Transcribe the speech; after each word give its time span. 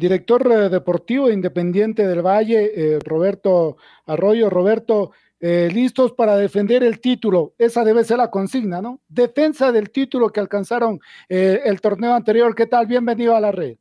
director 0.00 0.50
eh, 0.50 0.68
deportivo 0.70 1.30
independiente 1.30 2.06
del 2.06 2.22
Valle, 2.22 2.72
eh, 2.74 2.98
Roberto 3.04 3.76
Arroyo. 4.06 4.48
Roberto, 4.48 5.12
eh, 5.38 5.68
listos 5.72 6.12
para 6.12 6.36
defender 6.36 6.82
el 6.82 7.00
título. 7.00 7.52
Esa 7.58 7.84
debe 7.84 8.02
ser 8.02 8.16
la 8.16 8.30
consigna, 8.30 8.80
¿no? 8.80 8.98
Defensa 9.08 9.70
del 9.70 9.90
título 9.90 10.30
que 10.30 10.40
alcanzaron 10.40 10.98
el 11.28 11.80
torneo 11.80 12.14
anterior. 12.14 12.54
¿Qué 12.54 12.66
tal? 12.66 12.86
Bienvenido 12.86 13.36
a 13.36 13.40
la 13.40 13.52
red. 13.52 13.76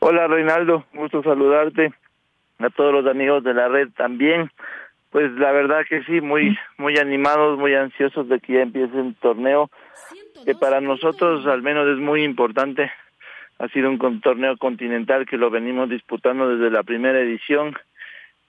Hola 0.00 0.26
Reinaldo, 0.26 0.84
gusto 0.94 1.22
saludarte. 1.22 1.92
A 2.58 2.70
todos 2.70 2.92
los 2.92 3.06
amigos 3.06 3.42
de 3.44 3.54
la 3.54 3.68
red 3.68 3.88
también. 3.96 4.50
Pues 5.10 5.30
la 5.32 5.52
verdad 5.52 5.82
que 5.88 6.02
sí, 6.04 6.20
muy, 6.20 6.56
muy 6.78 6.98
animados, 6.98 7.58
muy 7.58 7.74
ansiosos 7.74 8.28
de 8.28 8.40
que 8.40 8.54
ya 8.54 8.62
empiece 8.62 8.98
el 8.98 9.14
torneo 9.16 9.70
que 10.44 10.54
para 10.54 10.80
nosotros 10.80 11.46
al 11.46 11.62
menos 11.62 11.86
es 11.88 11.98
muy 11.98 12.22
importante. 12.22 12.90
Ha 13.58 13.68
sido 13.68 13.88
un 13.90 14.20
torneo 14.20 14.56
continental 14.56 15.26
que 15.26 15.36
lo 15.36 15.50
venimos 15.50 15.88
disputando 15.88 16.48
desde 16.48 16.70
la 16.70 16.82
primera 16.82 17.20
edición 17.20 17.76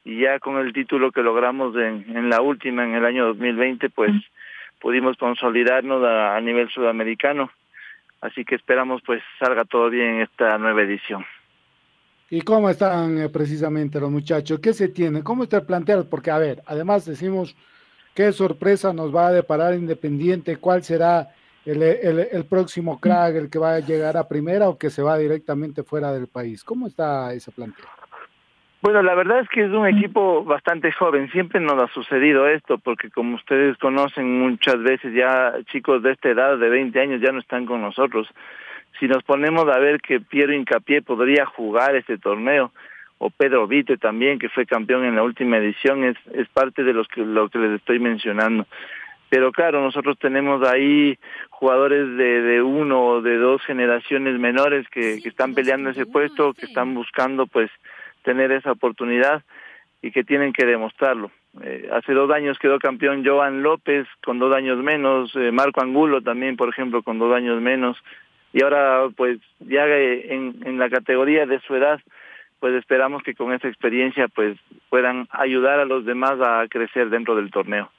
y 0.03 0.21
ya 0.21 0.39
con 0.39 0.57
el 0.57 0.71
título 0.73 1.11
que 1.11 1.23
logramos 1.23 1.75
en, 1.75 2.05
en 2.15 2.29
la 2.29 2.41
última, 2.41 2.83
en 2.83 2.93
el 2.93 3.05
año 3.05 3.25
2020, 3.25 3.89
pues 3.89 4.11
pudimos 4.79 5.17
consolidarnos 5.17 6.03
a, 6.03 6.39
nivel 6.41 6.69
sudamericano. 6.69 7.49
Así 8.21 8.45
que 8.45 8.53
esperamos 8.53 9.01
pues 9.03 9.21
salga 9.39 9.65
todo 9.65 9.89
bien 9.89 10.15
en 10.15 10.21
esta 10.21 10.59
nueva 10.59 10.83
edición. 10.83 11.25
¿Y 12.29 12.41
cómo 12.41 12.69
están 12.69 13.17
eh, 13.17 13.29
precisamente 13.29 13.99
los 13.99 14.11
muchachos? 14.11 14.59
¿Qué 14.59 14.73
se 14.73 14.89
tiene? 14.89 15.23
¿Cómo 15.23 15.43
está 15.43 15.65
planteado? 15.65 16.07
Porque, 16.07 16.29
a 16.29 16.37
ver, 16.37 16.61
además 16.67 17.05
decimos 17.05 17.55
qué 18.13 18.31
sorpresa 18.31 18.93
nos 18.93 19.13
va 19.13 19.27
a 19.27 19.31
deparar 19.31 19.73
Independiente, 19.73 20.57
cuál 20.57 20.83
será 20.83 21.29
el, 21.65 21.81
el, 22.31 22.45
próximo 22.45 22.99
crack, 22.99 23.35
el 23.35 23.49
que 23.49 23.59
va 23.59 23.75
a 23.75 23.79
llegar 23.79 24.17
a 24.17 24.27
primera 24.27 24.69
o 24.69 24.77
que 24.77 24.89
se 24.89 25.01
va 25.01 25.17
directamente 25.17 25.83
fuera 25.83 26.11
del 26.11 26.27
país? 26.27 26.63
¿Cómo 26.63 26.87
está 26.87 27.33
ese 27.33 27.51
planteo? 27.51 27.85
Bueno, 28.81 29.01
la 29.01 29.15
verdad 29.15 29.39
es 29.39 29.49
que 29.49 29.65
es 29.65 29.71
un 29.71 29.87
equipo 29.87 30.43
bastante 30.43 30.91
joven. 30.91 31.31
Siempre 31.31 31.59
nos 31.59 31.81
ha 31.81 31.91
sucedido 31.91 32.47
esto, 32.47 32.77
porque 32.77 33.09
como 33.09 33.35
ustedes 33.35 33.77
conocen, 33.77 34.39
muchas 34.39 34.79
veces 34.83 35.11
ya 35.11 35.55
chicos 35.71 36.03
de 36.03 36.11
esta 36.11 36.29
edad, 36.29 36.59
de 36.59 36.69
20 36.69 36.99
años, 36.99 37.19
ya 37.19 37.31
no 37.31 37.39
están 37.39 37.65
con 37.65 37.81
nosotros. 37.81 38.27
Si 38.99 39.07
nos 39.07 39.23
ponemos 39.23 39.65
a 39.67 39.79
ver 39.79 40.01
que 40.01 40.19
Piero 40.19 40.53
Incapié 40.53 41.01
podría 41.01 41.47
jugar 41.47 41.95
este 41.95 42.19
torneo, 42.19 42.71
o 43.17 43.29
Pedro 43.31 43.65
Vite 43.65 43.97
también, 43.97 44.37
que 44.37 44.49
fue 44.49 44.67
campeón 44.67 45.05
en 45.05 45.15
la 45.15 45.23
última 45.23 45.57
edición, 45.57 46.03
es, 46.03 46.17
es 46.33 46.47
parte 46.49 46.83
de 46.83 46.93
los 46.93 47.07
que, 47.07 47.21
lo 47.21 47.49
que 47.49 47.57
les 47.57 47.79
estoy 47.79 47.97
mencionando 47.97 48.67
pero 49.29 49.51
claro, 49.51 49.81
nosotros 49.81 50.17
tenemos 50.19 50.67
ahí 50.67 51.17
jugadores 51.49 52.15
de, 52.17 52.41
de 52.41 52.61
uno 52.61 53.05
o 53.05 53.21
de 53.21 53.37
dos 53.37 53.61
generaciones 53.63 54.39
menores 54.39 54.87
que, 54.89 55.19
que 55.21 55.29
están 55.29 55.53
peleando 55.53 55.89
ese 55.89 56.05
puesto, 56.05 56.53
que 56.53 56.65
están 56.65 56.93
buscando 56.93 57.47
pues 57.47 57.71
tener 58.23 58.51
esa 58.51 58.71
oportunidad 58.71 59.43
y 60.01 60.11
que 60.11 60.23
tienen 60.23 60.53
que 60.53 60.65
demostrarlo. 60.65 61.31
Eh, 61.63 61.89
hace 61.91 62.13
dos 62.13 62.29
años 62.31 62.59
quedó 62.59 62.79
campeón 62.79 63.25
Joan 63.25 63.63
López 63.63 64.07
con 64.23 64.39
dos 64.39 64.53
años 64.53 64.77
menos, 64.77 65.35
eh, 65.35 65.51
Marco 65.51 65.81
Angulo 65.81 66.21
también, 66.21 66.57
por 66.57 66.69
ejemplo, 66.69 67.01
con 67.01 67.17
dos 67.17 67.33
años 67.33 67.61
menos, 67.61 67.97
y 68.53 68.61
ahora 68.61 69.07
pues 69.15 69.39
ya 69.59 69.85
en, 69.87 70.61
en 70.65 70.77
la 70.77 70.89
categoría 70.89 71.45
de 71.45 71.59
su 71.61 71.75
edad, 71.75 71.99
pues 72.59 72.73
esperamos 72.75 73.23
que 73.23 73.35
con 73.35 73.53
esa 73.53 73.67
experiencia 73.67 74.27
pues 74.27 74.57
puedan 74.89 75.27
ayudar 75.31 75.79
a 75.79 75.85
los 75.85 76.05
demás 76.05 76.39
a 76.41 76.65
crecer 76.69 77.09
dentro 77.09 77.35
del 77.35 77.51
torneo. 77.51 77.89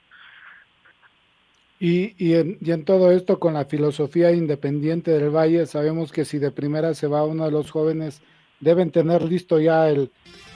Y, 1.79 2.15
y, 2.17 2.35
en, 2.35 2.57
y, 2.59 2.71
en, 2.71 2.85
todo 2.85 3.11
esto, 3.11 3.39
con 3.39 3.53
la 3.53 3.65
filosofía 3.65 4.31
independiente 4.31 5.11
del 5.11 5.29
Valle, 5.29 5.65
sabemos 5.67 6.11
que 6.11 6.25
si 6.25 6.39
de 6.39 6.51
primera 6.51 6.93
se 6.95 7.07
va 7.07 7.23
uno 7.23 7.45
de 7.45 7.51
los 7.51 7.69
jóvenes, 7.69 8.23
deben 8.59 8.91
tener 8.91 9.21
listo 9.21 9.59
ya 9.59 9.87
el, 9.87 10.09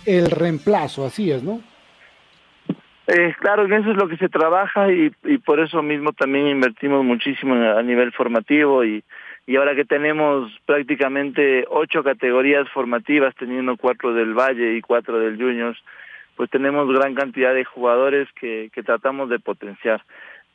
el 0.06 0.32
reemplazo, 0.32 1.06
así 1.06 1.32
es, 1.32 1.44
¿no? 1.44 1.62
Eh, 3.08 3.36
claro, 3.40 3.66
eso 3.66 3.92
es 3.92 3.98
lo 3.98 4.08
que 4.08 4.18
se 4.18 4.30
trabaja 4.30 4.92
y, 4.92 5.12
y 5.26 5.38
por 5.38 5.60
eso 5.60 5.82
mismo 5.84 6.14
también 6.14 6.48
invertimos 6.48 7.04
muchísimo 7.04 7.56
a 7.56 7.82
nivel 7.84 8.12
formativo 8.14 8.86
y, 8.86 9.04
y 9.48 9.56
ahora 9.56 9.76
que 9.76 9.86
tenemos 9.86 10.52
prácticamente 10.66 11.66
ocho 11.70 12.04
categorías 12.04 12.70
formativas, 12.70 13.36
teniendo 13.36 13.76
cuatro 13.76 14.14
del 14.14 14.34
Valle 14.34 14.76
y 14.76 14.82
cuatro 14.82 15.20
del 15.20 15.36
Juniors, 15.36 15.78
pues 16.36 16.50
tenemos 16.50 16.88
gran 16.88 17.14
cantidad 17.16 17.54
de 17.54 17.66
jugadores 17.66 18.28
que, 18.40 18.70
que 18.74 18.84
tratamos 18.84 19.30
de 19.30 19.40
potenciar. 19.40 20.04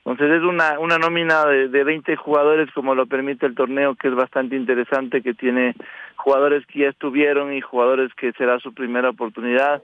Entonces 0.07 0.37
es 0.37 0.43
una, 0.45 0.79
una 0.79 0.99
nómina 0.99 1.45
de, 1.47 1.67
de 1.67 1.83
20 1.83 2.15
jugadores 2.15 2.71
como 2.73 2.95
lo 2.95 3.07
permite 3.07 3.45
el 3.45 3.57
torneo, 3.57 3.97
que 3.97 4.07
es 4.07 4.15
bastante 4.15 4.55
interesante, 4.55 5.21
que 5.21 5.35
tiene 5.35 5.75
jugadores 6.15 6.65
que 6.67 6.81
ya 6.81 6.91
estuvieron 6.91 7.53
y 7.53 7.61
jugadores 7.61 8.15
que 8.15 8.31
será 8.35 8.61
su 8.61 8.73
primera 8.73 9.11
oportunidad. 9.11 9.83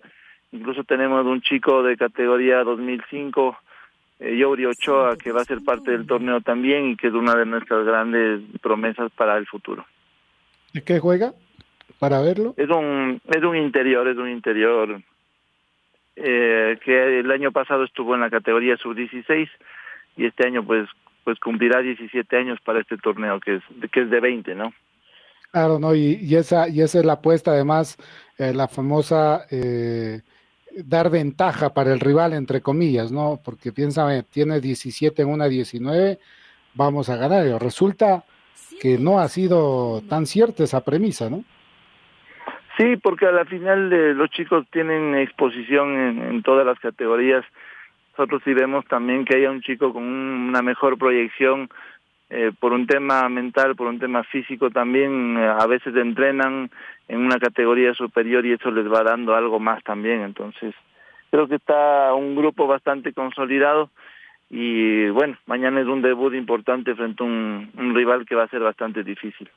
Incluso 0.52 0.84
tenemos 0.84 1.26
un 1.26 1.40
chico 1.40 1.82
de 1.82 1.96
categoría 1.96 2.62
2005, 2.62 3.56
eh, 4.20 4.36
Yori 4.36 4.66
Ochoa, 4.66 5.16
que 5.16 5.32
va 5.32 5.40
a 5.40 5.44
ser 5.44 5.58
parte 5.64 5.90
del 5.90 6.06
torneo 6.06 6.40
también 6.40 6.90
y 6.90 6.96
que 6.96 7.08
es 7.08 7.14
una 7.14 7.34
de 7.34 7.44
nuestras 7.44 7.84
grandes 7.84 8.42
promesas 8.60 9.10
para 9.10 9.36
el 9.38 9.46
futuro. 9.46 9.84
¿De 10.72 10.84
qué 10.84 11.00
juega? 11.00 11.32
Para 11.98 12.20
verlo. 12.20 12.54
Es 12.56 12.70
un, 12.70 13.20
es 13.28 13.42
un 13.42 13.56
interior, 13.56 14.06
es 14.06 14.16
un 14.16 14.30
interior 14.30 15.00
eh, 16.14 16.78
que 16.84 17.18
el 17.18 17.30
año 17.32 17.50
pasado 17.50 17.82
estuvo 17.82 18.14
en 18.14 18.20
la 18.20 18.30
categoría 18.30 18.76
sub-16 18.76 19.48
y 20.16 20.26
este 20.26 20.46
año 20.46 20.64
pues 20.64 20.88
pues 21.24 21.38
cumplirá 21.38 21.80
17 21.80 22.36
años 22.36 22.58
para 22.64 22.80
este 22.80 22.96
torneo 22.98 23.40
que 23.40 23.56
es 23.56 23.62
que 23.90 24.02
es 24.02 24.10
de 24.10 24.20
20, 24.20 24.54
¿no? 24.54 24.72
Claro, 25.50 25.78
no 25.78 25.94
y, 25.94 26.18
y 26.20 26.36
esa 26.36 26.68
y 26.68 26.80
esa 26.80 26.98
es 26.98 27.04
la 27.04 27.14
apuesta 27.14 27.52
además 27.52 27.96
eh, 28.38 28.52
la 28.54 28.68
famosa 28.68 29.46
eh, 29.50 30.22
dar 30.76 31.10
ventaja 31.10 31.74
para 31.74 31.92
el 31.92 32.00
rival 32.00 32.32
entre 32.32 32.60
comillas, 32.60 33.12
¿no? 33.12 33.40
Porque 33.44 33.72
piensa, 33.72 34.22
tiene 34.30 34.60
17 34.60 35.22
en 35.22 35.28
una 35.28 35.46
19, 35.46 36.18
vamos 36.74 37.08
a 37.08 37.16
ganar. 37.16 37.46
Y 37.46 37.56
resulta 37.58 38.24
que 38.80 38.98
no 38.98 39.18
ha 39.20 39.28
sido 39.28 40.02
tan 40.08 40.26
cierta 40.26 40.64
esa 40.64 40.84
premisa, 40.84 41.30
¿no? 41.30 41.44
Sí, 42.78 42.96
porque 42.96 43.26
a 43.26 43.32
la 43.32 43.44
final 43.44 43.90
de 43.90 44.14
los 44.14 44.30
chicos 44.30 44.66
tienen 44.70 45.14
exposición 45.14 45.94
en, 45.94 46.22
en 46.22 46.42
todas 46.42 46.64
las 46.64 46.78
categorías 46.80 47.44
nosotros 48.16 48.42
sí 48.44 48.52
vemos 48.52 48.84
también 48.86 49.24
que 49.24 49.36
haya 49.36 49.50
un 49.50 49.62
chico 49.62 49.92
con 49.92 50.02
una 50.02 50.60
mejor 50.62 50.98
proyección 50.98 51.68
eh, 52.28 52.50
por 52.58 52.72
un 52.72 52.86
tema 52.86 53.28
mental, 53.28 53.74
por 53.74 53.88
un 53.88 53.98
tema 53.98 54.22
físico 54.24 54.70
también, 54.70 55.36
eh, 55.36 55.46
a 55.46 55.66
veces 55.66 55.94
entrenan 55.96 56.70
en 57.08 57.18
una 57.18 57.38
categoría 57.38 57.94
superior 57.94 58.44
y 58.46 58.52
eso 58.52 58.70
les 58.70 58.90
va 58.90 59.02
dando 59.02 59.34
algo 59.34 59.60
más 59.60 59.82
también. 59.84 60.22
Entonces, 60.22 60.74
creo 61.30 61.48
que 61.48 61.56
está 61.56 62.14
un 62.14 62.34
grupo 62.34 62.66
bastante 62.66 63.12
consolidado 63.12 63.90
y 64.50 65.08
bueno, 65.08 65.36
mañana 65.46 65.80
es 65.80 65.86
un 65.86 66.02
debut 66.02 66.34
importante 66.34 66.94
frente 66.94 67.22
a 67.22 67.26
un 67.26 67.92
rival 67.94 68.26
que 68.26 68.34
va 68.34 68.44
a 68.44 68.48
ser 68.48 68.60
bastante 68.60 69.02
difícil. 69.02 69.48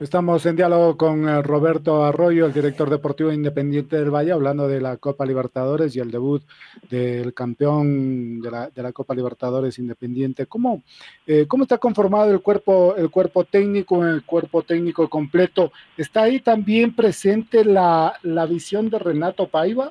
Estamos 0.00 0.46
en 0.46 0.54
diálogo 0.54 0.96
con 0.96 1.28
eh, 1.28 1.42
Roberto 1.42 2.04
Arroyo, 2.04 2.46
el 2.46 2.52
director 2.52 2.88
deportivo 2.88 3.32
independiente 3.32 3.96
del 3.96 4.14
Valle, 4.14 4.30
hablando 4.30 4.68
de 4.68 4.80
la 4.80 4.96
Copa 4.96 5.26
Libertadores 5.26 5.96
y 5.96 5.98
el 5.98 6.12
debut 6.12 6.40
del 6.88 7.34
campeón 7.34 8.40
de 8.40 8.48
la, 8.48 8.92
Copa 8.92 9.16
Libertadores 9.16 9.76
Independiente. 9.80 10.46
¿Cómo, 10.46 10.84
eh, 11.26 11.46
¿Cómo 11.48 11.64
está 11.64 11.78
conformado 11.78 12.30
el 12.30 12.40
cuerpo, 12.42 12.94
el 12.96 13.10
cuerpo 13.10 13.42
técnico, 13.42 14.06
el 14.06 14.24
cuerpo 14.24 14.62
técnico 14.62 15.08
completo? 15.10 15.72
¿Está 15.96 16.22
ahí 16.22 16.38
también 16.38 16.94
presente 16.94 17.64
la, 17.64 18.12
la 18.22 18.46
visión 18.46 18.90
de 18.90 19.00
Renato 19.00 19.48
Paiva? 19.48 19.90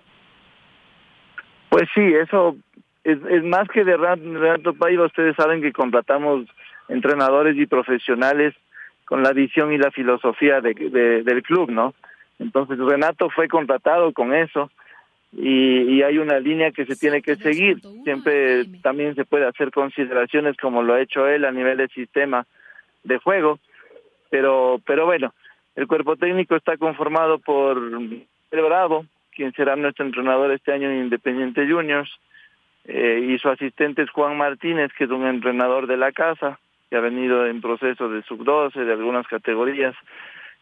Pues 1.67 1.83
sí, 1.93 2.13
eso 2.13 2.55
es, 3.03 3.17
es 3.29 3.43
más 3.43 3.67
que 3.67 3.83
de 3.83 3.97
Renato 3.97 4.73
Paiva, 4.73 5.05
ustedes 5.05 5.35
saben 5.35 5.61
que 5.61 5.73
contratamos 5.73 6.45
entrenadores 6.87 7.57
y 7.57 7.65
profesionales 7.65 8.55
con 9.07 9.23
la 9.23 9.31
visión 9.31 9.71
y 9.71 9.77
la 9.77 9.89
filosofía 9.89 10.59
de, 10.59 10.73
del 11.23 11.41
club, 11.41 11.71
¿no? 11.71 11.93
Entonces 12.39 12.77
Renato 12.77 13.29
fue 13.29 13.47
contratado 13.47 14.11
con 14.11 14.33
eso 14.33 14.69
y, 15.31 15.95
y, 15.95 16.03
hay 16.03 16.17
una 16.17 16.39
línea 16.39 16.71
que 16.71 16.85
se 16.85 16.97
tiene 16.97 17.21
que 17.21 17.37
seguir. 17.37 17.79
Siempre 18.03 18.65
también 18.83 19.15
se 19.15 19.23
puede 19.23 19.47
hacer 19.47 19.71
consideraciones 19.71 20.57
como 20.57 20.83
lo 20.83 20.93
ha 20.93 21.01
hecho 21.01 21.25
él 21.25 21.45
a 21.45 21.51
nivel 21.51 21.77
de 21.77 21.87
sistema 21.87 22.45
de 23.05 23.17
juego, 23.17 23.59
pero 24.29 24.81
pero 24.85 25.05
bueno, 25.05 25.33
el 25.77 25.87
cuerpo 25.87 26.17
técnico 26.17 26.57
está 26.57 26.75
conformado 26.75 27.39
por 27.39 27.77
el 27.77 28.61
Bravo, 28.61 29.05
quien 29.33 29.53
será 29.53 29.77
nuestro 29.77 30.05
entrenador 30.05 30.51
este 30.51 30.73
año 30.73 30.89
en 30.89 31.03
Independiente 31.03 31.65
Juniors, 31.65 32.11
eh, 32.83 33.25
y 33.29 33.37
su 33.37 33.47
asistente 33.47 34.01
es 34.01 34.09
Juan 34.09 34.37
Martínez, 34.37 34.91
que 34.97 35.05
es 35.05 35.09
un 35.11 35.25
entrenador 35.25 35.87
de 35.87 35.95
la 35.95 36.11
casa, 36.11 36.59
que 36.89 36.95
ha 36.95 37.01
venido 37.01 37.45
en 37.45 37.61
proceso 37.61 38.09
de 38.09 38.21
sub-12, 38.23 38.73
de 38.73 38.93
algunas 38.93 39.27
categorías, 39.27 39.95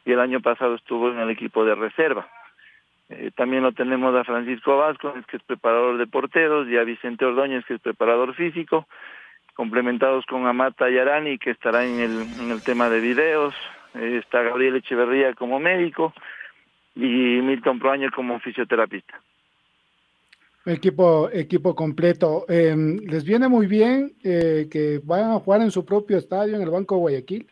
y 0.06 0.12
el 0.12 0.19
año 0.19 0.39
pasado 0.39 0.75
estuvo 0.75 1.12
en 1.12 1.19
el 1.19 1.30
equipo 1.30 1.66
de 1.66 1.75
reserva. 1.75 2.27
Eh, 3.10 3.31
también 3.36 3.63
lo 3.63 3.72
tenemos 3.72 4.16
a 4.16 4.24
Francisco 4.24 4.77
Vázquez, 4.77 5.25
que 5.27 5.38
es 5.38 5.44
preparador 5.44 5.98
de 5.98 6.07
porteros, 6.07 6.68
y 6.68 6.77
a 6.77 6.83
Vicente 6.83 7.25
Ordóñez, 7.25 7.66
que 7.66 7.75
es 7.75 7.81
preparador 7.81 8.33
físico, 8.33 8.88
complementados 9.54 10.25
con 10.25 10.48
Amata 10.48 10.89
Yarani, 10.89 11.38
que 11.38 11.51
estará 11.51 11.86
en 11.86 12.00
el, 12.00 12.63
tema 12.63 12.89
de 12.89 13.00
videos, 13.00 13.54
eh, 13.94 14.21
está 14.24 14.42
Gabriel 14.42 14.75
Echeverría 14.78 15.33
como 15.33 15.60
médico, 15.60 16.13
y 16.95 17.42
Milton 17.42 17.80
Proaño 17.80 18.10
como 18.12 18.39
fisioterapista. 18.39 19.19
Equipo, 20.65 21.29
equipo 21.31 21.75
completo. 21.75 22.45
Eh, 22.50 22.75
¿Les 23.06 23.23
viene 23.23 23.47
muy 23.47 23.67
bien 23.67 24.13
eh, 24.23 24.67
que 24.71 25.00
vayan 25.03 25.31
a 25.31 25.39
jugar 25.39 25.62
en 25.62 25.69
su 25.69 25.85
propio 25.85 26.17
estadio 26.17 26.56
en 26.56 26.63
el 26.63 26.71
Banco 26.71 26.97
Guayaquil? 26.97 27.45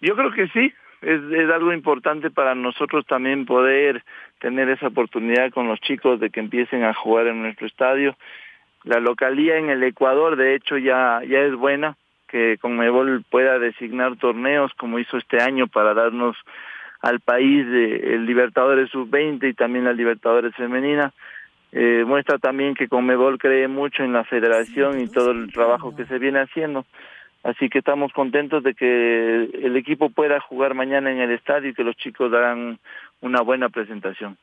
Yo 0.00 0.16
creo 0.16 0.32
que 0.32 0.48
sí. 0.48 0.72
Es, 1.02 1.20
es 1.30 1.50
algo 1.50 1.72
importante 1.72 2.30
para 2.30 2.54
nosotros 2.54 3.06
también 3.06 3.46
poder 3.46 4.02
tener 4.40 4.68
esa 4.70 4.88
oportunidad 4.88 5.52
con 5.52 5.68
los 5.68 5.80
chicos 5.80 6.18
de 6.18 6.30
que 6.30 6.40
empiecen 6.40 6.84
a 6.84 6.94
jugar 6.94 7.26
en 7.26 7.42
nuestro 7.42 7.66
estadio. 7.66 8.16
La 8.84 8.98
localía 8.98 9.58
en 9.58 9.68
el 9.68 9.82
Ecuador, 9.82 10.36
de 10.36 10.54
hecho, 10.54 10.78
ya, 10.78 11.20
ya 11.28 11.40
es 11.40 11.54
buena, 11.54 11.96
que 12.28 12.58
Conmebol 12.60 13.24
pueda 13.30 13.58
designar 13.58 14.16
torneos 14.16 14.72
como 14.74 14.98
hizo 14.98 15.18
este 15.18 15.40
año 15.40 15.66
para 15.66 15.94
darnos 15.94 16.36
al 17.00 17.20
país 17.20 17.66
de, 17.66 18.14
el 18.14 18.26
Libertadores 18.26 18.90
Sub-20 18.90 19.50
y 19.50 19.54
también 19.54 19.84
la 19.84 19.92
Libertadores 19.92 20.54
Femenina 20.54 21.12
eh, 21.72 22.04
muestra 22.06 22.38
también 22.38 22.74
que 22.74 22.88
Conmebol 22.88 23.38
cree 23.38 23.68
mucho 23.68 24.02
en 24.02 24.12
la 24.12 24.24
federación 24.24 25.00
y 25.00 25.08
todo 25.08 25.32
el 25.32 25.52
trabajo 25.52 25.94
que 25.94 26.06
se 26.06 26.18
viene 26.18 26.40
haciendo. 26.40 26.86
Así 27.42 27.68
que 27.68 27.78
estamos 27.78 28.12
contentos 28.12 28.62
de 28.62 28.74
que 28.74 29.44
el 29.44 29.76
equipo 29.76 30.10
pueda 30.10 30.40
jugar 30.40 30.74
mañana 30.74 31.10
en 31.12 31.18
el 31.18 31.30
estadio 31.30 31.70
y 31.70 31.74
que 31.74 31.84
los 31.84 31.96
chicos 31.96 32.32
hagan 32.32 32.78
una 33.20 33.42
buena 33.42 33.68
presentación. 33.68 34.36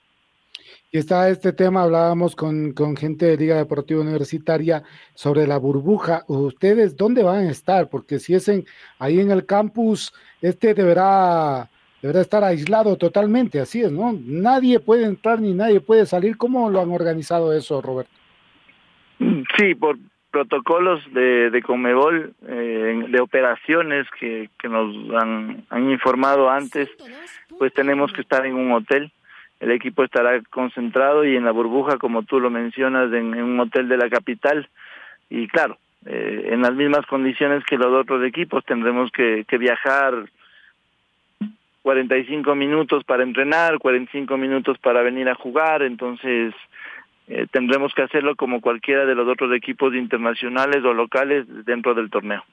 Y 0.92 0.98
está 1.00 1.30
este 1.30 1.51
tema, 1.51 1.83
hablábamos 1.83 2.36
con, 2.36 2.72
con 2.72 2.95
gente 2.95 3.25
de 3.25 3.38
Liga 3.38 3.57
Deportiva 3.57 4.01
Universitaria 4.01 4.83
sobre 5.13 5.45
la 5.45 5.57
burbuja. 5.57 6.24
¿Ustedes 6.28 6.95
dónde 6.95 7.21
van 7.21 7.48
a 7.48 7.51
estar? 7.51 7.89
Porque 7.89 8.19
si 8.19 8.33
es 8.33 8.48
en, 8.48 8.66
ahí 8.98 9.19
en 9.19 9.31
el 9.31 9.45
campus, 9.45 10.13
este 10.42 10.74
deberá 10.74 11.69
deberá 12.06 12.22
estar 12.22 12.44
aislado 12.44 12.98
totalmente, 12.98 13.60
así 13.60 13.81
es, 13.81 13.92
¿no? 13.92 14.13
Nadie 14.28 14.80
puede 14.80 15.06
entrar 15.06 15.42
ni 15.42 15.56
nadie 15.56 15.80
puede 15.81 16.06
salir. 16.06 16.38
¿Cómo 16.38 16.69
lo 16.69 16.80
han 16.80 16.92
organizado 16.92 17.52
eso, 17.52 17.81
Roberto? 17.81 18.12
Sí, 19.57 19.74
por 19.74 19.98
protocolos 20.30 21.02
de, 21.13 21.50
de 21.50 21.62
Comebol, 21.63 22.36
eh, 22.48 23.06
de 23.07 23.19
operaciones 23.19 24.06
que, 24.19 24.52
que 24.60 24.69
nos 24.69 24.94
han, 25.16 25.63
han 25.72 25.90
informado 25.90 26.48
antes, 26.48 26.90
pues 27.57 27.74
tenemos 27.74 28.13
que 28.13 28.22
estar 28.22 28.46
en 28.46 28.54
un 28.54 28.72
hotel. 28.74 29.12
El 29.60 29.72
equipo 29.72 30.04
estará 30.04 30.40
concentrado 30.52 31.25
y 31.25 31.36
en 31.36 31.46
la 31.46 31.52
burbuja, 31.52 31.98
como 31.98 32.22
tú 32.22 32.40
lo 32.40 32.52
mencionas, 32.52 33.12
en, 33.13 33.34
un 33.34 33.60
hotel 33.60 33.88
de 33.88 33.98
la 33.98 34.10
capital. 34.10 34.69
Y 35.31 35.48
claro, 35.48 35.80
eh, 36.06 36.50
en 36.52 36.62
las 36.62 36.75
mismas 36.75 37.07
condiciones 37.07 37.63
que 37.63 37.78
los 37.78 37.92
otros 37.92 38.24
equipos, 38.24 38.63
tendremos 38.63 39.10
que 39.12 39.57
viajar 39.57 40.25
45 41.86 42.56
minutos 42.56 43.04
para 43.04 43.22
entrenar, 43.22 43.78
45 43.78 44.38
minutos 44.38 44.76
para 44.80 45.04
venir 45.04 45.30
a 45.30 45.36
jugar, 45.36 45.84
entonces 45.84 46.52
eh, 47.28 47.46
tendremos 47.52 47.94
que 47.94 48.02
hacerlo 48.02 48.36
como 48.36 48.60
cualquiera 48.60 49.06
de 49.06 49.14
los 49.14 49.28
otros 49.28 49.56
equipos 49.56 49.94
internacionales 49.94 50.84
o 50.84 50.96
locales 50.96 51.46
dentro 51.64 51.94
del 51.94 52.10
torneo. 52.10 52.44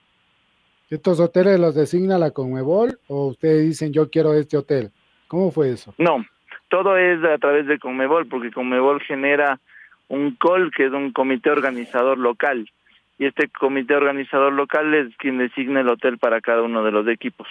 ¿Estos 0.91 1.19
hoteles 1.19 1.59
los 1.59 1.75
designa 1.75 2.19
la 2.19 2.33
Conmebol 2.33 2.99
o 3.09 3.29
ustedes 3.29 3.65
dicen 3.65 3.95
yo 3.95 4.11
quiero 4.11 4.35
este 4.35 4.59
hotel? 4.59 4.91
¿Cómo 5.29 5.51
fue 5.51 5.71
eso? 5.71 5.95
No, 5.97 6.23
todo 6.69 6.99
es 6.99 7.25
a 7.25 7.39
través 7.39 7.67
de 7.67 7.79
Conmebol, 7.79 8.27
porque 8.27 8.51
Conmebol 8.51 9.01
genera 9.01 9.61
un 10.09 10.33
COL, 10.33 10.71
que 10.77 10.85
es 10.85 10.93
un 10.93 11.11
comité 11.11 11.49
organizador 11.49 12.19
local, 12.19 12.69
y 13.19 13.25
este 13.25 13.49
comité 13.49 13.95
organizador 13.95 14.53
local 14.53 14.93
es 14.93 15.17
quien 15.17 15.39
designa 15.39 15.81
el 15.81 15.89
hotel 15.89 16.19
para 16.19 16.43
cada 16.43 16.61
uno 16.61 16.85
de 16.85 16.93
los 16.93 17.09
equipos. 17.09 17.49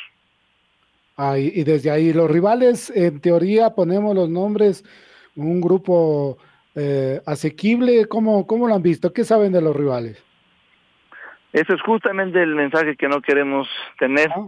Ah, 1.23 1.37
y, 1.37 1.51
y, 1.53 1.63
desde 1.63 1.91
ahí 1.91 2.13
los 2.13 2.31
rivales, 2.31 2.89
en 2.95 3.21
teoría 3.21 3.75
ponemos 3.75 4.15
los 4.15 4.27
nombres, 4.27 4.83
un 5.35 5.61
grupo 5.61 6.39
eh, 6.73 7.21
asequible, 7.27 8.07
¿cómo, 8.07 8.47
¿cómo 8.47 8.67
lo 8.67 8.73
han 8.73 8.81
visto? 8.81 9.13
¿Qué 9.13 9.23
saben 9.23 9.51
de 9.51 9.61
los 9.61 9.75
rivales? 9.75 10.25
Eso 11.53 11.75
es 11.75 11.81
justamente 11.83 12.41
el 12.41 12.55
mensaje 12.55 12.95
que 12.95 13.07
no 13.07 13.21
queremos 13.21 13.67
tener. 13.99 14.29
Ah. 14.35 14.47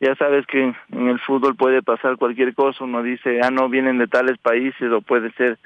Ya 0.00 0.16
sabes 0.16 0.44
que 0.46 0.74
en 0.90 1.08
el 1.08 1.20
fútbol 1.20 1.54
puede 1.54 1.82
pasar 1.82 2.16
cualquier 2.16 2.52
cosa, 2.52 2.82
uno 2.82 3.04
dice, 3.04 3.38
ah, 3.40 3.52
no, 3.52 3.68
vienen 3.68 3.98
de 3.98 4.08
tales 4.08 4.38
países 4.38 4.90
o 4.90 5.00
puede 5.00 5.30
ser 5.34 5.56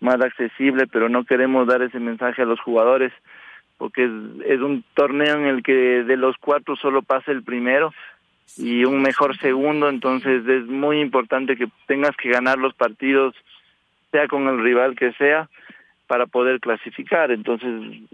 más 0.00 0.18
accesible, 0.22 0.86
pero 0.86 1.10
no 1.10 1.24
queremos 1.24 1.66
dar 1.66 1.82
ese 1.82 2.00
mensaje 2.00 2.40
a 2.40 2.46
los 2.46 2.60
jugadores 2.60 3.12
porque 3.76 4.04
es, 4.04 4.10
es 4.46 4.60
un 4.60 4.82
torneo 4.94 5.36
en 5.36 5.44
el 5.44 5.62
que 5.62 6.04
de 6.04 6.16
los 6.16 6.36
cuatro 6.38 6.76
solo 6.76 7.02
pasa 7.02 7.32
el 7.32 7.42
primero 7.42 7.92
y 8.56 8.84
un 8.84 9.02
mejor 9.02 9.38
segundo, 9.38 9.88
entonces 9.88 10.46
es 10.46 10.66
muy 10.66 11.00
importante 11.00 11.56
que 11.56 11.68
tengas 11.86 12.16
que 12.16 12.30
ganar 12.30 12.58
los 12.58 12.74
partidos, 12.74 13.34
sea 14.10 14.28
con 14.28 14.48
el 14.48 14.62
rival 14.62 14.96
que 14.96 15.12
sea, 15.12 15.48
para 16.06 16.26
poder 16.26 16.58
clasificar. 16.58 17.30
Entonces, 17.30 17.70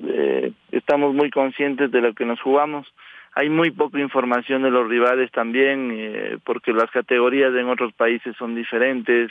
eh, 0.07 0.53
estamos 0.71 1.15
muy 1.15 1.31
conscientes 1.31 1.91
de 1.91 2.03
lo 2.03 2.13
que 2.13 2.27
nos 2.27 2.41
jugamos. 2.41 2.87
Hay 3.35 3.49
muy 3.49 3.71
poca 3.71 3.99
información 3.99 4.63
de 4.63 4.71
los 4.71 4.89
rivales 4.89 5.31
también, 5.31 5.91
eh, 5.95 6.39
porque 6.45 6.73
las 6.73 6.91
categorías 6.91 7.55
en 7.55 7.69
otros 7.71 7.95
países 7.95 8.37
son 8.37 8.55
diferentes. 8.55 9.31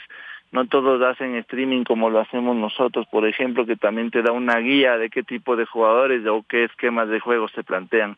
No 0.50 0.66
todos 0.66 1.00
hacen 1.02 1.36
streaming 1.36 1.84
como 1.84 2.10
lo 2.10 2.18
hacemos 2.20 2.56
nosotros, 2.56 3.06
por 3.06 3.26
ejemplo, 3.26 3.66
que 3.66 3.76
también 3.76 4.10
te 4.10 4.22
da 4.22 4.32
una 4.32 4.58
guía 4.58 4.98
de 4.98 5.10
qué 5.10 5.22
tipo 5.22 5.54
de 5.54 5.66
jugadores 5.66 6.26
o 6.26 6.44
qué 6.48 6.64
esquemas 6.64 7.08
de 7.08 7.20
juego 7.20 7.48
se 7.48 7.62
plantean. 7.62 8.16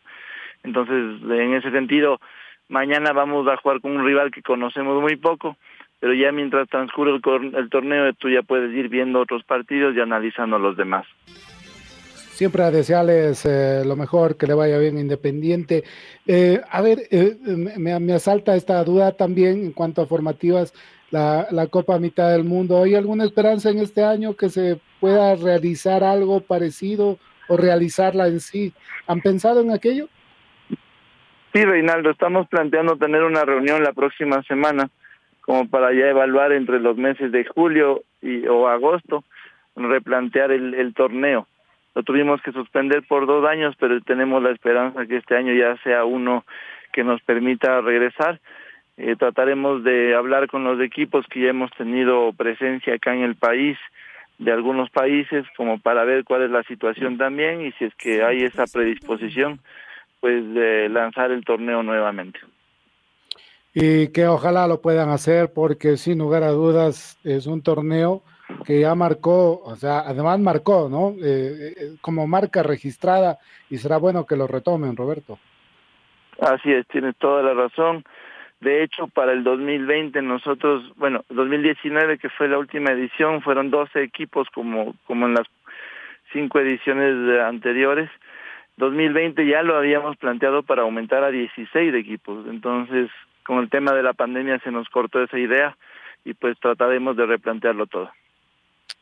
Entonces, 0.62 1.22
en 1.30 1.54
ese 1.54 1.70
sentido, 1.70 2.20
Mañana 2.68 3.12
vamos 3.12 3.46
a 3.48 3.56
jugar 3.56 3.80
con 3.80 3.92
un 3.92 4.04
rival 4.04 4.30
que 4.30 4.42
conocemos 4.42 5.00
muy 5.00 5.16
poco, 5.16 5.56
pero 6.00 6.12
ya 6.14 6.32
mientras 6.32 6.68
transcurre 6.68 7.12
el, 7.12 7.54
el 7.54 7.70
torneo 7.70 8.12
tú 8.14 8.28
ya 8.28 8.42
puedes 8.42 8.74
ir 8.74 8.88
viendo 8.88 9.20
otros 9.20 9.42
partidos 9.44 9.96
y 9.96 10.00
analizando 10.00 10.58
los 10.58 10.76
demás. 10.76 11.06
Siempre 12.38 12.62
a 12.62 12.70
desearles 12.70 13.44
eh, 13.46 13.82
lo 13.84 13.96
mejor, 13.96 14.36
que 14.36 14.46
le 14.46 14.54
vaya 14.54 14.78
bien 14.78 14.96
Independiente. 14.96 15.82
Eh, 16.24 16.60
a 16.70 16.82
ver, 16.82 17.00
eh, 17.10 17.36
me, 17.76 17.98
me, 17.98 18.12
asalta 18.12 18.54
esta 18.54 18.84
duda 18.84 19.10
también 19.10 19.64
en 19.64 19.72
cuanto 19.72 20.02
a 20.02 20.06
formativas, 20.06 20.72
la, 21.10 21.48
la 21.50 21.66
Copa 21.66 21.98
Mitad 21.98 22.30
del 22.30 22.44
Mundo. 22.44 22.80
¿Hay 22.80 22.94
alguna 22.94 23.24
esperanza 23.24 23.70
en 23.70 23.78
este 23.78 24.04
año 24.04 24.36
que 24.36 24.50
se 24.50 24.78
pueda 25.00 25.34
realizar 25.34 26.04
algo 26.04 26.40
parecido 26.40 27.18
o 27.48 27.56
realizarla 27.56 28.28
en 28.28 28.38
sí? 28.38 28.72
¿Han 29.08 29.20
pensado 29.20 29.60
en 29.60 29.72
aquello? 29.72 30.08
Sí, 31.52 31.64
Reinaldo, 31.64 32.10
estamos 32.10 32.46
planteando 32.48 32.96
tener 32.96 33.22
una 33.24 33.44
reunión 33.44 33.82
la 33.82 33.92
próxima 33.92 34.42
semana 34.42 34.90
como 35.40 35.66
para 35.66 35.94
ya 35.94 36.08
evaluar 36.08 36.52
entre 36.52 36.78
los 36.78 36.98
meses 36.98 37.32
de 37.32 37.46
julio 37.46 38.02
y, 38.20 38.46
o 38.46 38.68
agosto, 38.68 39.24
replantear 39.76 40.52
el, 40.52 40.74
el 40.74 40.92
torneo. 40.92 41.46
Lo 41.94 42.02
tuvimos 42.02 42.42
que 42.42 42.52
suspender 42.52 43.02
por 43.08 43.26
dos 43.26 43.48
años, 43.48 43.74
pero 43.80 43.98
tenemos 44.02 44.42
la 44.42 44.50
esperanza 44.50 45.06
que 45.06 45.16
este 45.16 45.36
año 45.36 45.54
ya 45.54 45.76
sea 45.82 46.04
uno 46.04 46.44
que 46.92 47.02
nos 47.02 47.22
permita 47.22 47.80
regresar. 47.80 48.40
Eh, 48.98 49.16
trataremos 49.16 49.82
de 49.84 50.14
hablar 50.14 50.48
con 50.48 50.64
los 50.64 50.80
equipos 50.80 51.26
que 51.28 51.40
ya 51.40 51.48
hemos 51.48 51.70
tenido 51.72 52.32
presencia 52.34 52.94
acá 52.94 53.14
en 53.14 53.22
el 53.22 53.36
país, 53.36 53.78
de 54.38 54.52
algunos 54.52 54.90
países, 54.90 55.46
como 55.56 55.78
para 55.78 56.04
ver 56.04 56.24
cuál 56.24 56.42
es 56.42 56.50
la 56.50 56.62
situación 56.64 57.16
también 57.16 57.62
y 57.62 57.72
si 57.72 57.86
es 57.86 57.94
que 57.94 58.22
hay 58.22 58.44
esa 58.44 58.64
predisposición 58.72 59.60
pues 60.20 60.54
de 60.54 60.88
lanzar 60.88 61.30
el 61.30 61.44
torneo 61.44 61.82
nuevamente. 61.82 62.40
Y 63.74 64.08
que 64.12 64.26
ojalá 64.26 64.66
lo 64.66 64.80
puedan 64.80 65.10
hacer 65.10 65.52
porque 65.54 65.96
sin 65.96 66.18
lugar 66.18 66.42
a 66.42 66.50
dudas 66.50 67.18
es 67.24 67.46
un 67.46 67.62
torneo 67.62 68.22
que 68.64 68.80
ya 68.80 68.94
marcó, 68.94 69.60
o 69.62 69.76
sea, 69.76 70.00
además 70.00 70.40
marcó, 70.40 70.88
¿no? 70.88 71.10
Eh, 71.22 71.74
eh, 71.76 71.96
como 72.00 72.26
marca 72.26 72.62
registrada 72.62 73.38
y 73.68 73.76
será 73.76 73.98
bueno 73.98 74.26
que 74.26 74.36
lo 74.36 74.46
retomen, 74.46 74.96
Roberto. 74.96 75.38
Así 76.40 76.72
es, 76.72 76.86
tienes 76.88 77.16
toda 77.16 77.42
la 77.42 77.54
razón. 77.54 78.04
De 78.60 78.82
hecho, 78.82 79.06
para 79.06 79.32
el 79.32 79.44
2020 79.44 80.20
nosotros, 80.22 80.92
bueno, 80.96 81.24
2019 81.28 82.18
que 82.18 82.28
fue 82.30 82.48
la 82.48 82.58
última 82.58 82.90
edición, 82.90 83.42
fueron 83.42 83.70
12 83.70 84.02
equipos 84.02 84.48
como, 84.52 84.94
como 85.06 85.26
en 85.26 85.34
las 85.34 85.46
cinco 86.32 86.58
ediciones 86.58 87.40
anteriores. 87.40 88.10
2020 88.78 89.46
ya 89.46 89.62
lo 89.62 89.76
habíamos 89.76 90.16
planteado 90.16 90.62
para 90.62 90.82
aumentar 90.82 91.22
a 91.24 91.30
16 91.30 91.94
equipos. 91.94 92.46
Entonces, 92.48 93.10
con 93.44 93.58
el 93.58 93.70
tema 93.70 93.92
de 93.92 94.02
la 94.02 94.14
pandemia 94.14 94.58
se 94.60 94.70
nos 94.70 94.88
cortó 94.88 95.22
esa 95.22 95.38
idea 95.38 95.76
y 96.24 96.34
pues 96.34 96.58
trataremos 96.60 97.16
de 97.16 97.26
replantearlo 97.26 97.86
todo. 97.86 98.10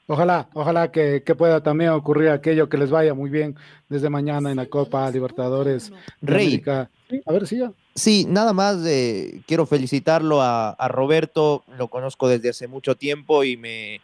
Ojalá, 0.09 0.49
ojalá 0.54 0.92
que, 0.92 1.21
pueda 1.37 1.62
también 1.62 1.90
ocurrir 1.90 2.28
aquello 2.30 2.68
que 2.68 2.78
les 2.78 2.90
vaya 2.90 3.12
muy 3.12 3.28
bien 3.28 3.56
desde 3.88 4.09
mañana 4.09 4.50
en 4.50 4.56
la 4.56 4.66
Copa 4.66 5.11
Libertadores. 5.11 5.92
Rey. 6.23 6.62
A 6.66 7.33
ver 7.33 7.47
si 7.47 7.59
ya. 7.59 7.73
Sí, 7.95 8.25
nada 8.28 8.52
más 8.52 8.87
eh, 8.87 9.40
quiero 9.47 9.66
felicitarlo 9.66 10.40
a, 10.42 10.76
Roberto, 10.88 11.64
lo 11.76 11.88
conozco 11.88 12.28
desde 12.28 12.50
hace 12.50 12.68
mucho 12.68 12.95
tiempo 12.95 13.42
y 13.42 13.56
me 13.56 14.00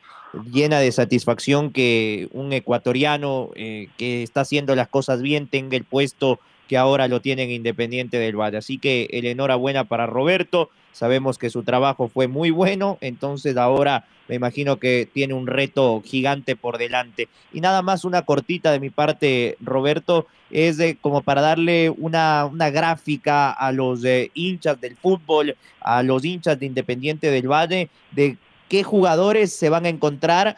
llena 0.50 0.80
de 0.80 0.92
satisfacción 0.92 1.72
que 1.72 2.28
un 2.32 2.52
ecuatoriano 2.52 3.50
eh, 3.54 3.88
que 3.96 4.22
está 4.22 4.42
haciendo 4.42 4.74
las 4.74 4.88
cosas 4.88 5.22
bien 5.22 5.46
tenga 5.46 5.76
el 5.76 5.84
puesto 5.84 6.40
que 6.68 6.78
ahora 6.78 7.08
lo 7.08 7.20
tienen 7.20 7.50
Independiente 7.50 8.18
del 8.18 8.36
Valle. 8.36 8.56
Así 8.56 8.78
que 8.78 9.08
el 9.12 9.26
enhorabuena 9.26 9.84
para 9.84 10.06
Roberto. 10.06 10.70
Sabemos 10.92 11.38
que 11.38 11.48
su 11.48 11.62
trabajo 11.62 12.08
fue 12.08 12.28
muy 12.28 12.50
bueno, 12.50 12.98
entonces 13.00 13.56
ahora 13.56 14.04
me 14.28 14.36
imagino 14.36 14.76
que 14.76 15.08
tiene 15.10 15.32
un 15.32 15.46
reto 15.46 16.02
gigante 16.04 16.54
por 16.54 16.76
delante. 16.76 17.28
Y 17.52 17.60
nada 17.60 17.80
más 17.80 18.04
una 18.04 18.22
cortita 18.22 18.72
de 18.72 18.80
mi 18.80 18.90
parte, 18.90 19.56
Roberto, 19.60 20.26
es 20.50 20.76
de, 20.76 20.96
como 20.96 21.22
para 21.22 21.40
darle 21.40 21.88
una, 21.88 22.44
una 22.44 22.70
gráfica 22.70 23.50
a 23.50 23.72
los 23.72 24.04
eh, 24.04 24.30
hinchas 24.34 24.80
del 24.80 24.96
fútbol, 24.96 25.56
a 25.80 26.02
los 26.02 26.24
hinchas 26.24 26.58
de 26.58 26.66
Independiente 26.66 27.30
del 27.30 27.48
Valle, 27.48 27.88
de 28.10 28.36
qué 28.72 28.84
jugadores 28.84 29.52
se 29.52 29.68
van 29.68 29.84
a 29.84 29.90
encontrar 29.90 30.56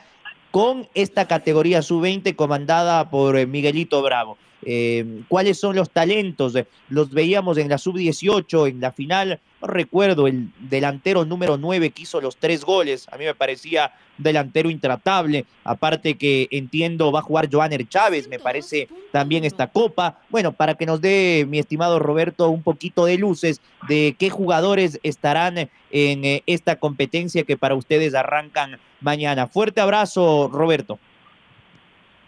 con 0.53 0.87
esta 0.95 1.27
categoría 1.27 1.83
sub-20 1.83 2.37
comandada 2.37 3.11
por 3.11 3.37
eh, 3.37 3.45
Miguelito 3.45 4.03
Bravo. 4.03 4.39
Eh, 4.67 5.23
cuáles 5.29 5.59
son 5.59 5.77
los 5.77 5.91
talentos. 5.91 6.55
Los 6.89 7.11
veíamos 7.11 7.59
en 7.59 7.69
la 7.69 7.79
sub-18, 7.79 8.69
en 8.69 8.81
la 8.81 8.93
final, 8.93 9.41
no 9.61 9.69
recuerdo, 9.69 10.27
el 10.27 10.51
delantero 10.59 11.25
número 11.25 11.57
9 11.57 11.91
que 11.91 12.03
hizo 12.03 12.21
los 12.21 12.37
tres 12.37 12.65
goles, 12.65 13.07
a 13.11 13.17
mí 13.17 13.25
me 13.25 13.35
parecía 13.35 13.93
delantero 14.19 14.71
intratable, 14.71 15.45
aparte 15.65 16.17
que 16.17 16.49
entiendo 16.51 17.11
va 17.11 17.21
a 17.21 17.23
jugar 17.23 17.49
Joaner 17.51 17.87
Chávez, 17.89 18.29
me 18.29 18.39
parece 18.39 18.89
también 19.11 19.45
esta 19.45 19.67
copa. 19.69 20.19
Bueno, 20.29 20.53
para 20.53 20.75
que 20.75 20.87
nos 20.87 21.01
dé 21.01 21.47
mi 21.49 21.59
estimado 21.59 21.99
Roberto 21.99 22.49
un 22.49 22.63
poquito 22.63 23.07
de 23.07 23.19
luces 23.19 23.61
de 23.89 24.15
qué 24.19 24.31
jugadores 24.31 25.01
estarán 25.03 25.59
en 25.59 26.25
eh, 26.25 26.43
esta 26.47 26.77
competencia 26.77 27.45
que 27.45 27.57
para 27.57 27.75
ustedes 27.75 28.15
arrancan 28.15 28.79
mañana. 29.01 29.47
Fuerte 29.47 29.81
abrazo, 29.81 30.49
Roberto. 30.53 30.99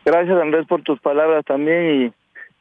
Gracias 0.05 0.41
Andrés 0.41 0.67
por 0.69 0.83
tus 0.83 1.01
palabras 1.01 1.45
también 1.45 2.15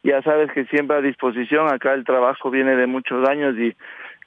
ya 0.05 0.21
sabes 0.21 0.51
que 0.51 0.65
siempre 0.65 0.97
a 0.97 1.01
disposición, 1.01 1.67
acá 1.73 1.93
el 1.93 2.05
trabajo 2.05 2.51
viene 2.51 2.75
de 2.75 2.85
muchos 2.85 3.27
años 3.27 3.57
y 3.57 3.75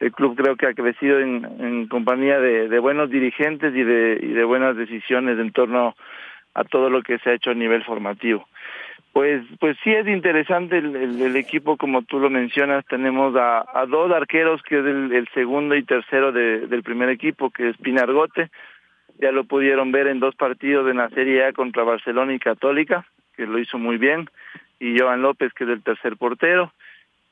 el 0.00 0.12
club 0.12 0.37
creo 0.37 0.56
que 0.56 0.66
ha 0.66 0.75
crecido 0.75 1.20
en, 1.20 1.87
compañía 1.87 2.40
de, 2.40 2.78
buenos 2.80 3.11
dirigentes 3.11 3.73
y 3.75 3.85
de, 3.85 4.44
buenas 4.44 4.76
decisiones 4.76 5.38
en 5.38 5.52
torno 5.52 5.94
a 6.54 6.64
todo 6.64 6.90
lo 6.90 7.02
que 7.02 7.18
se 7.18 7.30
ha 7.30 7.35
hecho 7.35 7.50
a 7.50 7.54
nivel 7.54 7.85
formativo. 7.85 8.49
Pues, 9.12 9.42
pues 9.61 9.76
sí 9.85 9.90
es 9.90 10.06
interesante 10.08 10.78
el, 10.78 11.37
equipo, 11.37 11.76
como 11.76 12.02
tú 12.02 12.18
lo 12.18 12.28
mencionas, 12.28 12.85
tenemos 12.87 13.35
a, 13.37 13.64
dos 13.88 14.11
arqueros, 14.11 14.61
que 14.62 14.80
es 14.80 14.85
el, 14.85 15.28
segundo 15.32 15.76
y 15.76 15.85
tercero 15.85 16.32
del 16.32 16.82
primer 16.82 17.08
equipo, 17.08 17.50
que 17.50 17.68
es 17.70 17.76
Pinargote, 17.76 18.50
ya 19.20 19.30
lo 19.30 19.44
pudieron 19.44 19.92
ver 19.92 20.08
en 20.08 20.18
dos 20.18 20.35
partidos 20.35 20.90
en 20.90 20.97
la 20.97 21.08
Serie 21.11 21.44
A 21.44 21.52
contra 21.52 21.85
Barcelona 21.85 22.35
y 22.35 22.40
Católica, 22.40 23.06
que 23.37 23.47
lo 23.47 23.58
hizo 23.58 23.78
muy 23.78 23.97
bien, 23.97 24.28
y 24.80 24.99
Joan 24.99 25.23
López, 25.23 25.52
que 25.52 25.64
es 25.64 25.70
el 25.70 25.82
tercer 25.82 26.16
portero. 26.16 26.73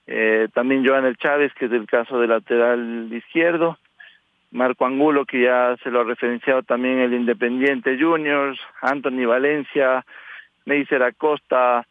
Eh, 0.06 0.48
también 0.54 0.86
Joan 0.86 1.04
El 1.04 1.16
Chávez, 1.16 1.52
que 1.54 1.66
es 1.66 1.72
el 1.72 1.86
caso 1.86 2.20
de 2.20 2.28
lateral 2.28 3.08
izquierdo. 3.12 3.78
Marco 4.52 4.86
Angulo, 4.86 5.24
que 5.24 5.42
ya 5.42 5.76
se 5.82 5.90
lo 5.90 6.00
ha 6.00 6.04
referenciado 6.04 6.62
también 6.62 6.98
el 6.98 7.12
Independiente 7.12 7.98
Juniors. 7.98 8.58
Anthony 8.80 9.26
Valencia, 9.26 10.04
Neiser 10.64 11.02
Acosta, 11.02 11.86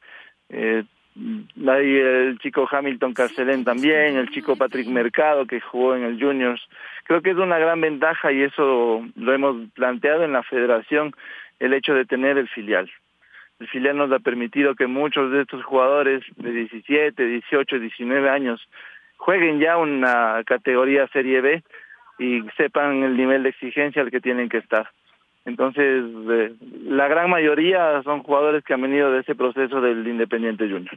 eh, 0.50 0.83
el 1.15 2.39
chico 2.39 2.67
Hamilton 2.69 3.13
Carcelén 3.13 3.63
también, 3.63 4.17
el 4.17 4.29
chico 4.31 4.55
Patrick 4.55 4.88
Mercado 4.88 5.45
que 5.45 5.62
jugó 5.62 5.95
en 5.95 6.03
el 6.03 6.19
Juniors. 6.19 6.62
Creo 7.05 7.21
que 7.21 7.31
es 7.31 7.38
una 7.38 7.57
gran 7.57 7.79
ventaja 7.79 8.31
y 8.31 8.41
eso 8.41 9.05
lo 9.15 9.33
hemos 9.33 9.69
planteado 9.71 10.24
en 10.24 10.33
la 10.33 10.43
federación, 10.43 11.13
el 11.59 11.74
hecho 11.74 11.93
de 11.93 12.05
tener 12.05 12.38
el 12.38 12.50
filial 12.50 12.89
el 13.59 13.67
filial 13.67 13.97
nos 13.97 14.12
ha 14.12 14.19
permitido 14.19 14.75
que 14.75 14.88
muchos 14.88 15.31
de 15.31 15.41
estos 15.41 15.63
jugadores 15.63 16.24
de 16.35 16.51
17, 16.51 17.25
18, 17.25 17.79
19 17.79 18.29
años 18.29 18.67
jueguen 19.17 19.59
ya 19.59 19.77
una 19.77 20.43
categoría 20.45 21.07
Serie 21.07 21.41
B 21.41 21.63
y 22.19 22.41
sepan 22.57 23.03
el 23.03 23.15
nivel 23.15 23.43
de 23.43 23.50
exigencia 23.50 24.01
al 24.01 24.12
que 24.12 24.21
tienen 24.21 24.50
que 24.50 24.57
estar. 24.57 24.89
Entonces, 25.45 26.03
eh, 26.29 26.53
la 26.85 27.07
gran 27.07 27.29
mayoría 27.29 28.01
son 28.03 28.24
jugadores 28.24 28.63
que 28.63 28.74
han 28.74 28.81
venido 28.81 29.12
de 29.12 29.21
ese 29.21 29.35
proceso 29.35 29.79
del 29.79 30.05
Independiente 30.07 30.67
Junior. 30.67 30.95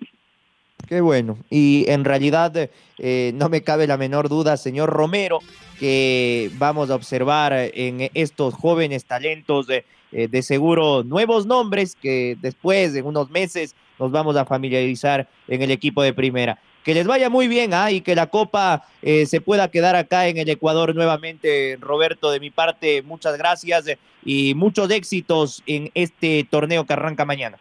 Qué 0.89 1.03
bueno. 1.03 1.37
Y 1.51 1.85
en 1.89 2.05
realidad 2.05 2.71
eh, 2.99 3.33
no 3.35 3.51
me 3.51 3.63
cabe 3.63 3.87
la 3.87 3.99
menor 3.99 4.31
duda, 4.31 4.57
señor 4.57 4.89
Romero, 4.89 5.41
que 5.79 6.51
vamos 6.55 6.89
a 6.91 6.95
observar 6.95 7.53
en 7.53 8.11
estos 8.15 8.55
jóvenes 8.55 9.05
talentos 9.05 9.67
de, 9.67 9.85
eh, 10.13 10.29
de 10.29 10.43
seguro 10.43 11.05
nuevos 11.05 11.45
nombres 11.45 11.95
que 11.95 12.39
después, 12.41 12.95
en 12.95 13.05
unos 13.05 13.29
meses, 13.31 13.75
nos 13.99 14.11
vamos 14.11 14.37
a 14.37 14.47
familiarizar 14.47 15.29
en 15.47 15.61
el 15.61 15.71
equipo 15.71 16.03
de 16.03 16.15
primera. 16.15 16.59
Que 16.85 16.95
les 16.95 17.07
vaya 17.07 17.29
muy 17.29 17.49
bien 17.49 17.75
¿ah? 17.75 17.91
y 17.91 18.01
que 18.01 18.15
la 18.15 18.29
Copa 18.29 18.87
eh, 19.03 19.27
se 19.27 19.43
pueda 19.43 19.71
quedar 19.71 19.95
acá 19.95 20.29
en 20.29 20.39
el 20.39 20.49
Ecuador 20.49 20.95
nuevamente. 20.95 21.77
Roberto, 21.81 22.31
de 22.31 22.41
mi 22.41 22.51
parte, 22.51 23.03
muchas 23.03 23.37
gracias 23.37 23.85
y 24.25 24.55
muchos 24.55 24.91
éxitos 24.91 25.63
en 25.67 25.91
este 25.93 26.47
torneo 26.51 26.87
que 26.87 26.95
arranca 26.95 27.27
mañana. 27.27 27.59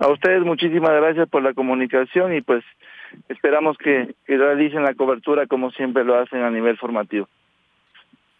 A 0.00 0.08
ustedes 0.08 0.42
muchísimas 0.42 0.90
gracias 0.90 1.28
por 1.28 1.42
la 1.42 1.54
comunicación 1.54 2.34
y 2.34 2.40
pues 2.40 2.64
esperamos 3.28 3.76
que, 3.78 4.14
realicen 4.26 4.82
la 4.82 4.94
cobertura 4.94 5.46
como 5.46 5.70
siempre 5.70 6.04
lo 6.04 6.18
hacen 6.18 6.42
a 6.42 6.50
nivel 6.50 6.76
formativo. 6.76 7.28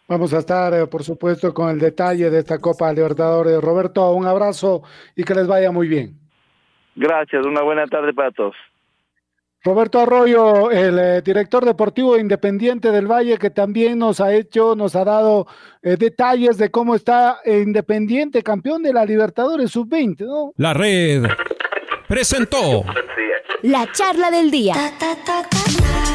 Vamos 0.07 0.33
a 0.33 0.39
estar, 0.39 0.73
eh, 0.73 0.85
por 0.85 1.03
supuesto, 1.03 1.53
con 1.53 1.69
el 1.69 1.79
detalle 1.79 2.29
de 2.29 2.39
esta 2.39 2.59
Copa 2.59 2.93
Libertadores. 2.93 3.59
Roberto, 3.61 4.11
un 4.11 4.27
abrazo 4.27 4.83
y 5.15 5.23
que 5.23 5.33
les 5.33 5.47
vaya 5.47 5.71
muy 5.71 5.87
bien. 5.87 6.13
Gracias, 6.95 7.45
una 7.45 7.61
buena 7.61 7.87
tarde 7.87 8.13
para 8.13 8.31
todos. 8.31 8.55
Roberto 9.65 9.99
Arroyo, 9.99 10.69
el 10.69 10.99
eh, 10.99 11.21
director 11.23 11.65
deportivo 11.65 12.19
independiente 12.19 12.91
del 12.91 13.07
Valle, 13.11 13.39
que 13.39 13.49
también 13.49 13.97
nos 13.97 14.21
ha 14.21 14.31
hecho, 14.31 14.75
nos 14.75 14.95
ha 14.95 15.03
dado 15.03 15.47
eh, 15.81 15.97
detalles 15.97 16.59
de 16.59 16.69
cómo 16.69 16.93
está 16.93 17.39
Independiente, 17.43 18.43
campeón 18.43 18.83
de 18.83 18.93
la 18.93 19.03
Libertadores 19.05 19.71
Sub-20, 19.71 20.19
¿no? 20.19 20.53
La 20.57 20.75
red 20.75 21.23
presentó 22.07 22.85
la 23.63 23.91
charla 23.91 24.29
del 24.29 24.51
día. 24.51 24.75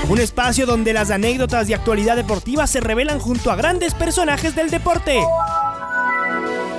Un 0.09 0.21
espacio 0.21 0.65
donde 0.65 0.93
las 0.93 1.11
anécdotas 1.11 1.67
de 1.67 1.75
actualidad 1.75 2.15
deportiva 2.15 2.69
se 2.69 2.81
revelan 2.81 3.19
junto 3.19 3.51
a 3.51 3.57
grandes 3.57 3.95
personajes 3.95 4.55
del 4.55 4.71
deporte. 4.71 5.19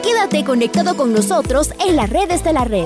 Quédate 0.02 0.46
conectado 0.46 0.96
con 0.96 1.12
nosotros 1.12 1.74
en 1.86 1.98
las 1.98 2.10
redes 2.10 2.46
de 2.46 2.54
la 2.54 2.64
red. 2.64 2.86